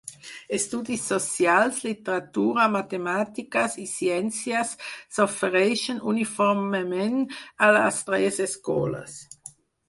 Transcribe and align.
Estudis 0.57 1.01
Socials, 1.09 1.81
Literatura, 1.89 2.65
Matemàtiques 2.75 3.75
i 3.83 3.85
Ciències 3.91 4.71
s'ofereixen 4.95 6.01
uniformement 6.13 7.21
a 7.67 7.71
les 7.79 8.01
tres 8.09 8.41
escoles. 8.49 9.21